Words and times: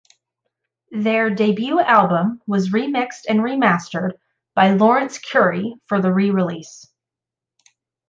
Their 1.03 1.29
debut 1.29 1.79
album 1.79 2.41
was 2.47 2.71
remixed 2.71 3.25
and 3.29 3.43
re-mastered 3.43 4.17
by 4.55 4.71
Laurence 4.71 5.19
Currie 5.19 5.75
for 5.87 6.01
the 6.01 6.11
re-release. 6.11 6.87